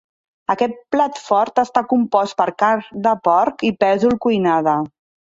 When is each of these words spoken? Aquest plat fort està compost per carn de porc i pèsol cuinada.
Aquest 0.51 0.77
plat 0.95 1.19
fort 1.25 1.61
està 1.63 1.83
compost 1.91 2.37
per 2.39 2.47
carn 2.63 3.03
de 3.09 3.13
porc 3.29 3.67
i 3.71 3.71
pèsol 3.85 4.17
cuinada. 4.25 4.75